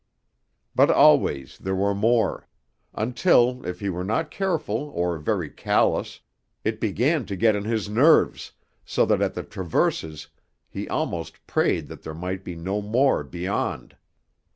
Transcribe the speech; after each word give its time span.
But 0.73 0.89
always 0.89 1.59
there 1.59 1.75
were 1.75 1.93
more; 1.93 2.47
until, 2.95 3.63
if 3.67 3.81
he 3.81 3.89
were 3.91 4.03
not 4.03 4.31
careful 4.31 4.89
or 4.95 5.19
very 5.19 5.47
callous, 5.47 6.21
it 6.63 6.79
began 6.81 7.23
to 7.27 7.35
get 7.35 7.55
on 7.55 7.65
his 7.65 7.87
nerves, 7.87 8.53
so 8.83 9.05
that 9.05 9.21
at 9.21 9.35
the 9.35 9.43
traverses 9.43 10.29
he 10.67 10.89
almost 10.89 11.45
prayed 11.45 11.87
that 11.89 12.01
there 12.01 12.15
might 12.15 12.43
be 12.43 12.55
no 12.55 12.81
more 12.81 13.23
beyond. 13.23 13.95